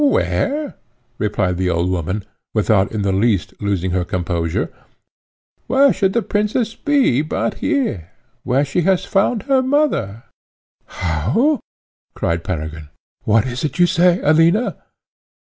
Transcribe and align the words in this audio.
"Where," 0.03 0.73
replied 1.19 1.57
the 1.57 1.69
old 1.69 1.87
woman, 1.91 2.23
without 2.55 2.91
in 2.91 3.03
the 3.03 3.11
least 3.11 3.53
losing 3.61 3.91
her 3.91 4.03
composure, 4.03 4.73
"where 5.67 5.93
should 5.93 6.13
the 6.13 6.23
princess 6.23 6.73
be 6.73 7.21
but 7.21 7.59
here, 7.59 8.09
where 8.41 8.65
she 8.65 8.81
has 8.81 9.05
found 9.05 9.43
her 9.43 9.61
mother?" 9.61 10.23
"How!" 10.87 11.59
cried 12.15 12.43
Peregrine 12.43 12.89
"what 13.25 13.45
is 13.45 13.63
it 13.63 13.77
you 13.77 13.85
say, 13.85 14.19
Alina?" 14.23 14.75